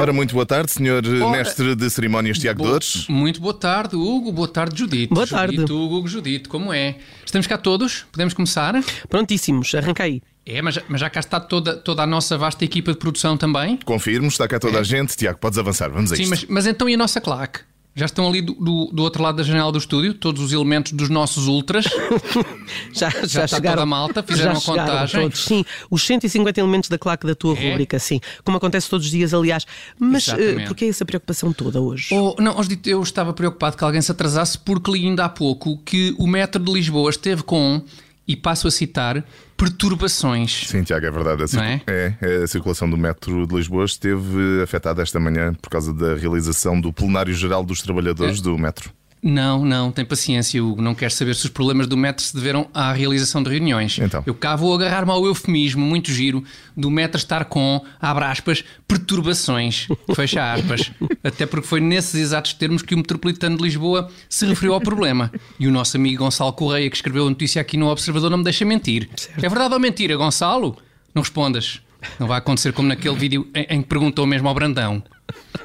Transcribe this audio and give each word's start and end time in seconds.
Ora, 0.00 0.12
muito 0.12 0.32
boa 0.34 0.46
tarde, 0.46 0.70
senhor 0.70 1.02
Ora, 1.04 1.30
mestre 1.30 1.74
de 1.74 1.90
cerimónias 1.90 2.38
Tiago 2.38 2.62
Bo- 2.62 2.70
Dores. 2.70 3.06
Muito 3.08 3.40
boa 3.40 3.54
tarde, 3.54 3.96
Hugo. 3.96 4.30
Boa 4.32 4.46
tarde, 4.48 4.78
Judite. 4.78 5.12
Boa 5.12 5.26
tarde. 5.26 5.56
Judite, 5.56 5.72
Hugo, 5.72 5.96
Hugo, 5.96 6.08
Judite, 6.08 6.48
como 6.48 6.72
é? 6.72 6.96
Estamos 7.24 7.46
cá 7.46 7.58
todos? 7.58 8.06
Podemos 8.12 8.32
começar? 8.32 8.74
Prontíssimos, 9.08 9.74
arranca 9.74 10.04
aí. 10.04 10.22
É, 10.46 10.62
mas, 10.62 10.76
já- 10.76 10.82
mas 10.88 11.00
já 11.00 11.10
cá 11.10 11.20
está 11.20 11.40
toda, 11.40 11.76
toda 11.76 12.02
a 12.02 12.06
nossa 12.06 12.38
vasta 12.38 12.64
equipa 12.64 12.92
de 12.92 12.98
produção 12.98 13.36
também? 13.36 13.76
Confirmo, 13.84 14.28
está 14.28 14.46
cá 14.46 14.58
toda 14.58 14.78
a 14.78 14.82
gente. 14.82 15.16
Tiago, 15.16 15.38
podes 15.38 15.58
avançar, 15.58 15.90
vamos 15.90 16.10
a 16.12 16.14
É. 16.14 16.16
Sim, 16.16 16.22
isto. 16.22 16.30
mas, 16.30 16.44
mas 16.48 16.66
então 16.66 16.88
e 16.88 16.94
a 16.94 16.96
nossa 16.96 17.20
claque? 17.20 17.60
Já 17.98 18.06
estão 18.06 18.28
ali 18.28 18.40
do, 18.40 18.54
do, 18.54 18.90
do 18.92 19.02
outro 19.02 19.20
lado 19.22 19.36
da 19.36 19.42
janela 19.42 19.72
do 19.72 19.78
estúdio, 19.78 20.14
todos 20.14 20.40
os 20.40 20.52
elementos 20.52 20.92
dos 20.92 21.08
nossos 21.08 21.48
ultras. 21.48 21.84
Já, 22.92 23.08
já, 23.10 23.20
está 23.44 23.46
chegaram. 23.48 23.76
toda 23.76 23.82
a 23.82 23.86
malta? 23.86 24.22
Fizeram 24.22 24.52
já 24.54 24.58
a 24.58 24.62
contagem? 24.62 25.22
Todos, 25.22 25.44
sim, 25.44 25.64
os 25.90 26.02
150 26.06 26.60
elementos 26.60 26.88
da 26.90 26.98
claque 26.98 27.26
da 27.26 27.34
tua 27.34 27.56
É? 27.56 27.70
rúbrica, 27.70 27.98
sim. 27.98 28.20
Como 28.44 28.58
acontece 28.58 28.88
todos 28.90 29.06
os 29.06 29.10
dias, 29.12 29.32
aliás. 29.32 29.66
Mas 29.98 30.28
uh, 30.28 30.34
porquê 30.66 30.84
essa 30.84 31.04
preocupação 31.04 31.52
toda 31.52 31.80
hoje? 31.80 32.08
Oh, 32.14 32.34
não, 32.38 32.58
hoje 32.58 32.78
eu 32.86 33.02
estava 33.02 33.32
preocupado 33.32 33.76
que 33.76 33.82
alguém 33.84 34.02
se 34.02 34.12
atrasasse 34.12 34.58
porque 34.58 34.90
li 34.90 35.06
ainda 35.06 35.24
há 35.24 35.28
pouco 35.28 35.78
que 35.78 36.14
o 36.18 36.26
metro 36.26 36.62
de 36.62 36.70
Lisboa 36.72 37.08
esteve 37.10 37.42
com, 37.42 37.82
e 38.28 38.36
passo 38.36 38.68
a 38.68 38.70
citar, 38.70 39.24
perturbações. 39.56 40.68
Sim, 40.68 40.82
Tiago, 40.82 41.06
é 41.06 41.10
verdade. 41.10 41.44
A, 41.44 41.56
Não 41.56 41.62
é? 41.64 41.80
é, 41.86 42.42
a 42.44 42.46
circulação 42.46 42.88
do 42.88 42.96
metro 42.98 43.46
de 43.46 43.54
Lisboa 43.54 43.84
esteve 43.86 44.62
afetada 44.62 45.02
esta 45.02 45.18
manhã 45.18 45.54
por 45.54 45.70
causa 45.70 45.92
da 45.94 46.14
realização 46.14 46.78
do 46.80 46.92
plenário 46.92 47.32
geral 47.32 47.64
dos 47.64 47.80
É. 47.80 47.84
trabalhadores 47.84 48.40
do 48.40 48.56
metro. 48.58 48.90
Não, 49.22 49.64
não, 49.64 49.90
tem 49.90 50.04
paciência, 50.04 50.62
Hugo. 50.62 50.80
Não 50.80 50.94
quero 50.94 51.12
saber 51.12 51.34
se 51.34 51.44
os 51.44 51.50
problemas 51.50 51.86
do 51.86 51.96
metro 51.96 52.22
se 52.22 52.34
deveram 52.34 52.68
à 52.72 52.92
realização 52.92 53.42
de 53.42 53.50
reuniões. 53.50 53.98
Então. 53.98 54.22
Eu 54.24 54.34
cá 54.34 54.54
vou 54.54 54.74
agarrar-me 54.74 55.10
ao 55.10 55.26
eufemismo, 55.26 55.84
muito 55.84 56.10
giro, 56.12 56.44
do 56.76 56.90
metro 56.90 57.18
estar 57.18 57.44
com, 57.46 57.84
abre 58.00 58.24
aspas, 58.24 58.64
perturbações, 58.86 59.88
fecha 60.14 60.52
aspas. 60.52 60.92
Até 61.22 61.46
porque 61.46 61.66
foi 61.66 61.80
nesses 61.80 62.14
exatos 62.14 62.52
termos 62.52 62.82
que 62.82 62.94
o 62.94 62.98
metropolitano 62.98 63.56
de 63.56 63.62
Lisboa 63.62 64.10
se 64.28 64.46
referiu 64.46 64.74
ao 64.74 64.80
problema. 64.80 65.32
E 65.58 65.66
o 65.66 65.72
nosso 65.72 65.96
amigo 65.96 66.22
Gonçalo 66.22 66.52
Correia, 66.52 66.88
que 66.88 66.96
escreveu 66.96 67.26
a 67.26 67.30
notícia 67.30 67.60
aqui 67.60 67.76
no 67.76 67.88
Observador, 67.88 68.30
não 68.30 68.38
me 68.38 68.44
deixa 68.44 68.64
mentir. 68.64 69.08
É 69.36 69.48
verdade 69.48 69.74
ou 69.74 69.80
mentira, 69.80 70.16
Gonçalo? 70.16 70.76
Não 71.14 71.22
respondas. 71.22 71.80
Não 72.18 72.28
vai 72.28 72.38
acontecer 72.38 72.72
como 72.72 72.88
naquele 72.88 73.16
vídeo 73.16 73.48
em, 73.54 73.66
em 73.70 73.82
que 73.82 73.88
perguntou 73.88 74.26
mesmo 74.26 74.48
ao 74.48 74.54
Brandão. 74.54 75.02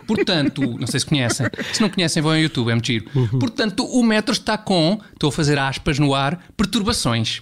Portanto, 0.07 0.61
não 0.79 0.87
sei 0.87 0.99
se 0.99 1.05
conhecem. 1.05 1.47
Se 1.71 1.81
não 1.81 1.89
conhecem, 1.89 2.21
vão 2.21 2.31
ao 2.31 2.37
YouTube, 2.37 2.69
é 2.69 2.73
muito 2.73 2.87
giro. 2.87 3.05
Portanto, 3.39 3.85
o 3.85 4.03
metro 4.03 4.33
está 4.33 4.57
com, 4.57 4.99
estou 5.13 5.29
a 5.29 5.31
fazer 5.31 5.57
aspas 5.57 5.99
no 5.99 6.13
ar, 6.13 6.45
perturbações. 6.55 7.41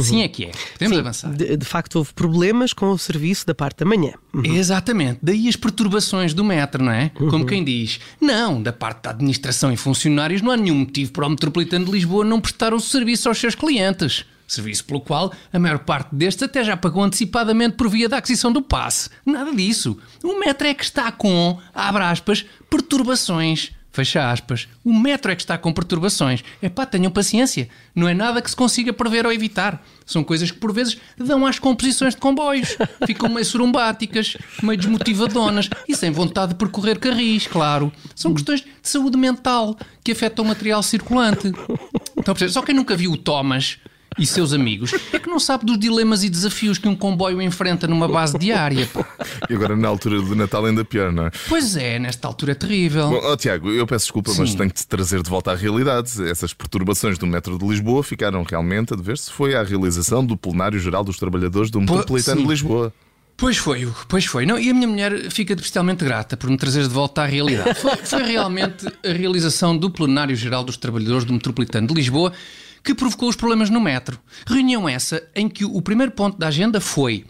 Sim 0.00 0.22
é 0.22 0.28
que 0.28 0.44
é. 0.44 0.50
Podemos 0.72 0.96
Sim, 0.96 1.00
avançar. 1.00 1.32
De, 1.32 1.56
de 1.56 1.64
facto, 1.64 1.96
houve 1.96 2.12
problemas 2.12 2.72
com 2.72 2.90
o 2.90 2.98
serviço 2.98 3.46
da 3.46 3.54
parte 3.54 3.78
da 3.78 3.86
manhã. 3.86 4.12
Exatamente. 4.44 5.20
Daí 5.22 5.48
as 5.48 5.54
perturbações 5.54 6.34
do 6.34 6.44
metro, 6.44 6.82
não 6.82 6.90
é? 6.90 7.10
Como 7.10 7.46
quem 7.46 7.62
diz, 7.62 8.00
não, 8.20 8.60
da 8.60 8.72
parte 8.72 9.04
da 9.04 9.10
administração 9.10 9.72
e 9.72 9.76
funcionários 9.76 10.42
não 10.42 10.50
há 10.50 10.56
nenhum 10.56 10.74
motivo 10.80 11.12
para 11.12 11.26
o 11.26 11.30
Metropolitano 11.30 11.84
de 11.84 11.92
Lisboa 11.92 12.24
não 12.24 12.40
prestar 12.40 12.74
o 12.74 12.80
serviço 12.80 13.28
aos 13.28 13.38
seus 13.38 13.54
clientes. 13.54 14.24
Serviço 14.46 14.84
pelo 14.84 15.00
qual 15.00 15.32
a 15.52 15.58
maior 15.58 15.80
parte 15.80 16.14
destes 16.14 16.44
até 16.44 16.62
já 16.62 16.76
pagou 16.76 17.02
antecipadamente 17.02 17.76
por 17.76 17.88
via 17.88 18.08
da 18.08 18.18
aquisição 18.18 18.52
do 18.52 18.62
passe. 18.62 19.10
Nada 19.24 19.52
disso. 19.52 19.98
O 20.22 20.38
metro 20.38 20.66
é 20.66 20.74
que 20.74 20.84
está 20.84 21.10
com, 21.10 21.58
abre 21.74 22.04
aspas, 22.04 22.44
perturbações. 22.70 23.72
Fecha 23.96 24.30
aspas. 24.30 24.68
O 24.84 24.92
metro 24.92 25.32
é 25.32 25.34
que 25.34 25.40
está 25.40 25.56
com 25.56 25.72
perturbações. 25.72 26.44
Epá, 26.62 26.84
tenham 26.84 27.10
paciência. 27.10 27.66
Não 27.94 28.06
é 28.06 28.12
nada 28.12 28.42
que 28.42 28.50
se 28.50 28.54
consiga 28.54 28.92
prever 28.92 29.24
ou 29.24 29.32
evitar. 29.32 29.82
São 30.04 30.22
coisas 30.22 30.50
que 30.50 30.58
por 30.58 30.70
vezes 30.70 30.98
dão 31.16 31.46
às 31.46 31.58
composições 31.58 32.14
de 32.14 32.20
comboios. 32.20 32.76
Ficam 33.06 33.30
meio 33.30 33.46
surumbáticas, 33.46 34.36
meio 34.62 34.78
desmotivadonas 34.78 35.70
e 35.88 35.96
sem 35.96 36.10
vontade 36.10 36.52
de 36.52 36.58
percorrer 36.58 36.98
carris, 36.98 37.46
claro. 37.46 37.90
São 38.14 38.34
questões 38.34 38.60
de 38.60 38.68
saúde 38.82 39.16
mental 39.16 39.74
que 40.04 40.12
afetam 40.12 40.44
o 40.44 40.48
material 40.48 40.82
circulante. 40.82 41.50
Perceber? 42.22 42.50
Só 42.50 42.60
quem 42.60 42.74
nunca 42.74 42.94
viu 42.94 43.12
o 43.12 43.16
Thomas 43.16 43.78
e 44.18 44.26
seus 44.26 44.52
amigos 44.52 44.92
é 45.12 45.18
que 45.18 45.28
não 45.28 45.38
sabe 45.38 45.64
dos 45.64 45.78
dilemas 45.78 46.24
e 46.24 46.28
desafios 46.28 46.78
que 46.78 46.88
um 46.88 46.96
comboio 46.96 47.40
enfrenta 47.42 47.86
numa 47.86 48.08
base 48.08 48.38
diária. 48.38 48.86
pá. 48.92 49.06
E 49.48 49.54
agora, 49.54 49.76
na 49.76 49.88
altura 49.88 50.20
do 50.20 50.34
Natal, 50.34 50.64
ainda 50.64 50.84
pior, 50.84 51.12
não 51.12 51.26
é? 51.26 51.30
Pois 51.48 51.76
é, 51.76 51.98
nesta 51.98 52.26
altura 52.26 52.52
é 52.52 52.54
terrível. 52.54 53.08
Bom, 53.10 53.20
ó, 53.22 53.36
Tiago, 53.36 53.70
eu 53.70 53.86
peço 53.86 54.06
desculpa, 54.06 54.32
mas 54.36 54.50
Sim. 54.50 54.56
tenho 54.56 54.70
que 54.70 54.76
te 54.76 54.86
trazer 54.86 55.22
de 55.22 55.30
volta 55.30 55.52
à 55.52 55.54
realidade. 55.54 56.22
Essas 56.28 56.52
perturbações 56.54 57.18
do 57.18 57.26
metro 57.26 57.58
de 57.58 57.66
Lisboa 57.66 58.02
ficaram 58.02 58.42
realmente 58.42 58.92
a 58.92 58.96
dever-se 58.96 59.30
foi 59.30 59.54
à 59.54 59.62
realização 59.62 60.24
do 60.24 60.36
plenário 60.36 60.78
geral 60.78 61.04
dos 61.04 61.18
trabalhadores 61.18 61.70
do 61.70 61.80
metropolitano 61.80 62.42
de 62.42 62.48
Lisboa. 62.48 62.92
Pois 63.36 63.58
foi, 63.58 63.86
pois 64.08 64.24
foi. 64.24 64.46
Não, 64.46 64.58
e 64.58 64.70
a 64.70 64.74
minha 64.74 64.88
mulher 64.88 65.30
fica 65.30 65.52
especialmente 65.52 66.02
grata 66.02 66.38
por 66.38 66.48
me 66.48 66.56
trazeres 66.56 66.88
de 66.88 66.94
volta 66.94 67.22
à 67.22 67.26
realidade. 67.26 67.78
Foi, 67.78 67.96
foi 67.96 68.22
realmente 68.22 68.86
a 68.86 69.12
realização 69.12 69.76
do 69.76 69.90
Plenário 69.90 70.34
Geral 70.34 70.64
dos 70.64 70.78
Trabalhadores 70.78 71.24
do 71.24 71.34
Metropolitano 71.34 71.86
de 71.86 71.92
Lisboa 71.94 72.32
que 72.86 72.94
provocou 72.94 73.28
os 73.28 73.34
problemas 73.34 73.68
no 73.68 73.80
metro. 73.80 74.18
Reunião 74.46 74.88
essa 74.88 75.20
em 75.34 75.48
que 75.48 75.64
o 75.64 75.82
primeiro 75.82 76.12
ponto 76.12 76.38
da 76.38 76.46
agenda 76.46 76.80
foi 76.80 77.24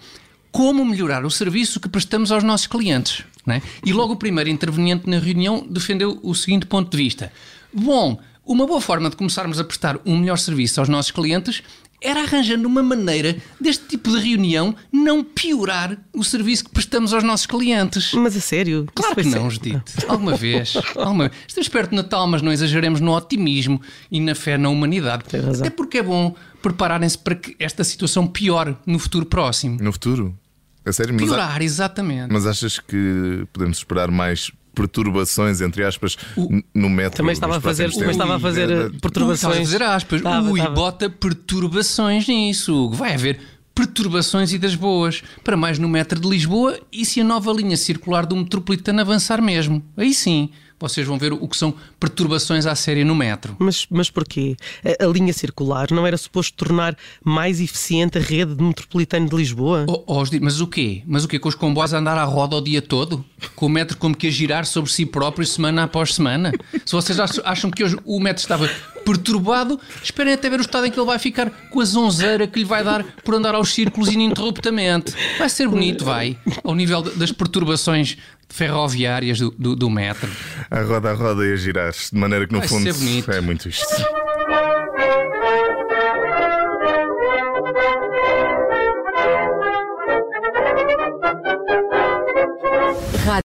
como 0.53 0.85
melhorar 0.85 1.25
o 1.25 1.31
serviço 1.31 1.81
que 1.81 1.89
prestamos 1.89 2.31
aos 2.31 2.45
nossos 2.45 2.67
clientes. 2.67 3.25
é? 3.49 3.63
E 3.85 3.93
logo 3.93 4.13
o 4.13 4.17
primeiro 4.17 4.51
interveniente 4.51 5.09
na 5.09 5.19
reunião 5.19 5.67
defendeu 5.69 6.21
o 6.23 6.35
seguinte 6.35 6.67
ponto 6.67 6.91
de 6.91 6.97
vista: 7.03 7.33
Bom, 7.73 8.21
uma 8.45 8.67
boa 8.67 8.83
forma 8.83 9.09
de 9.09 9.17
começarmos 9.17 9.59
a 9.59 9.65
prestar 9.65 9.99
um 10.05 10.19
melhor 10.19 10.39
serviço 10.39 10.79
aos 10.79 10.91
nossos 10.91 11.11
clientes 11.11 11.63
era 12.07 12.23
arranjando 12.23 12.67
uma 12.69 12.83
maneira 12.83 13.37
deste 13.61 13.85
tipo 13.87 14.11
de 14.11 14.19
reunião 14.19 14.75
não 14.93 15.25
piorar 15.25 15.99
o 16.15 16.23
serviço 16.23 16.65
que 16.65 16.71
prestamos 16.71 17.13
aos 17.13 17.25
nossos 17.25 17.47
clientes. 17.47 18.13
Mas 18.15 18.37
a 18.37 18.41
sério? 18.41 18.87
Claro 18.95 19.17
que 19.17 19.25
não? 19.25 19.51
Judite. 19.51 20.07
Alguma 20.09 20.37
vez. 20.37 20.75
Alguma. 20.97 21.31
Estamos 21.47 21.69
perto 21.69 21.91
de 21.91 21.97
Natal, 21.97 22.27
mas 22.27 22.43
não 22.43 22.53
exageremos 22.53 23.01
no 23.01 23.15
otimismo 23.15 23.81
e 24.11 24.21
na 24.21 24.35
fé 24.35 24.57
na 24.57 24.69
humanidade. 24.69 25.25
Tem 25.25 25.41
razão. 25.41 25.67
Até 25.67 25.71
porque 25.75 25.99
é 25.99 26.03
bom 26.03 26.35
prepararem-se 26.63 27.19
para 27.19 27.35
que 27.35 27.57
esta 27.59 27.85
situação 27.85 28.27
piore 28.27 28.77
no 28.87 28.99
futuro 28.99 29.27
próximo. 29.27 29.79
No 29.81 29.93
futuro? 29.93 30.37
A 30.85 30.93
sério? 30.93 31.15
Mas, 31.15 31.25
Piorar, 31.25 31.63
exatamente. 31.63 32.33
mas 32.33 32.47
achas 32.47 32.79
que 32.79 33.47
podemos 33.53 33.79
esperar 33.79 34.11
mais 34.11 34.51
perturbações, 34.77 35.61
entre 35.61 35.83
aspas, 35.83 36.17
n- 36.37 36.65
no 36.73 36.89
metro? 36.89 37.17
Também 37.17 37.33
estava 37.33 37.57
a 37.57 37.61
fazer, 37.61 37.85
próximos 37.85 37.99
também 37.99 38.13
estava 38.13 38.37
a 38.37 38.41
fazer 38.41 38.71
eh, 38.71 38.75
Estava 38.75 39.01
perturbações. 39.01 39.57
a 39.57 39.59
fazer 39.59 39.83
aspas. 39.83 40.21
Estava, 40.21 40.49
Ui, 40.51 40.61
estava. 40.61 40.75
bota 40.77 41.11
perturbações 41.11 42.29
nisso. 42.29 42.91
Vai 42.91 43.15
haver 43.15 43.41
perturbações 43.75 44.53
e 44.53 44.59
das 44.59 44.75
boas. 44.75 45.23
Para 45.43 45.57
mais 45.57 45.79
no 45.79 45.89
metro 45.89 46.21
de 46.21 46.29
Lisboa 46.29 46.79
e 46.93 47.05
se 47.05 47.21
a 47.21 47.25
nova 47.25 47.53
linha 47.53 47.77
circular 47.77 48.25
do 48.27 48.37
metropolitano 48.37 49.01
avançar 49.01 49.41
mesmo. 49.43 49.83
Aí 49.97 50.15
sim, 50.15 50.51
vocês 50.79 51.07
vão 51.07 51.19
ver 51.19 51.33
o 51.33 51.49
que 51.49 51.57
são 51.57 51.75
perturbações 51.99 52.67
à 52.67 52.75
séria 52.75 53.05
no 53.05 53.15
metro. 53.15 53.57
Mas, 53.59 53.87
mas 53.91 54.11
porquê? 54.11 54.57
A, 55.01 55.05
a 55.05 55.09
linha 55.09 55.33
circular 55.33 55.89
não 55.91 56.07
era 56.07 56.17
suposto 56.17 56.55
tornar 56.57 56.97
mais 57.25 57.61
eficiente 57.61 58.19
a 58.19 58.21
rede 58.21 58.55
de 58.55 58.63
metropolitano 58.63 59.29
de 59.29 59.37
Lisboa? 59.37 59.87
Oh, 59.89 60.05
oh, 60.07 60.25
mas 60.41 60.61
o 60.61 60.67
quê? 60.67 61.03
Mas 61.07 61.25
o 61.25 61.29
quê? 61.29 61.39
Com 61.39 61.49
os 61.49 61.55
comboios 61.55 61.95
a 61.95 61.99
andar 61.99 62.19
à 62.19 62.25
roda 62.25 62.57
o 62.57 62.61
dia 62.61 62.83
todo? 62.83 63.25
Com 63.55 63.67
o 63.67 63.69
metro 63.69 63.97
como 63.97 64.17
que 64.17 64.27
a 64.27 64.31
girar 64.31 64.67
sobre 64.67 64.91
si 64.93 65.07
próprio 65.07 65.47
semana 65.47 65.85
após 65.85 66.15
semana? 66.15 66.53
Se 66.85 66.93
vocês 66.93 67.19
acham- 67.19 67.71
que 67.71 67.83
hoje 67.85 67.97
o 68.05 68.21
metro 68.21 68.41
estava 68.43 68.71
perturbado, 69.05 69.79
esperem 70.03 70.35
até 70.35 70.51
ver 70.51 70.59
o 70.59 70.63
estado 70.63 70.87
em 70.87 70.91
que 70.91 70.99
ele 70.99 71.07
vai 71.07 71.19
ficar 71.19 71.49
com 71.71 71.81
a 71.81 71.85
zonzeira 71.85 72.47
que 72.47 72.59
lhe 72.59 72.65
vai 72.65 72.83
dar 72.83 73.05
por 73.25 73.35
andar 73.35 73.55
aos 73.55 73.73
círculos 73.73 74.09
ininterruptamente. 74.11 75.13
Vai 75.39 75.49
ser 75.49 75.69
bonito, 75.69 76.05
vai, 76.05 76.37
ao 76.65 76.75
nível 76.75 77.03
das 77.03 77.31
perturbações 77.33 78.17
ferroviárias 78.49 79.39
do, 79.39 79.51
do- 79.59 79.77
do 79.77 79.91
metro. 79.91 80.31
A 80.71 80.81
roda 80.83 81.11
a 81.11 81.15
roda 81.15 81.45
e 81.47 81.53
a 81.53 81.57
girar, 81.57 81.93
de 81.93 82.19
maneira 82.19 82.47
que 82.47 82.53
no 82.53 82.59
Vai 82.61 82.69
fundo 82.69 82.93
ser 82.93 82.95
bonito. 82.95 83.31
é 83.31 83.41
muito 83.41 83.69
isto. 83.69 83.87